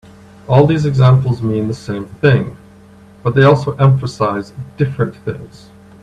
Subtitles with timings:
[0.47, 2.57] All these examples mean the same thing
[3.21, 5.69] but they also emphasize different things.